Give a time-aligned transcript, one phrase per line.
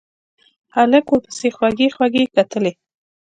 [0.75, 2.71] هلک ورپسې خوږې خوږې کتلې.